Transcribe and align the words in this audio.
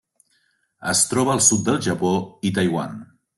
Es 0.93 1.03
troba 1.11 1.31
al 1.33 1.43
sud 1.49 1.61
del 1.67 1.77
Japó 1.89 2.15
i 2.51 2.55
Taiwan. 2.59 2.99